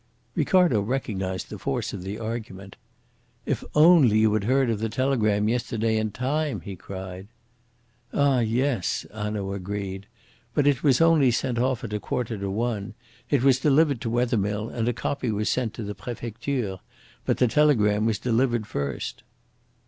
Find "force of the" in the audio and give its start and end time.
1.59-2.17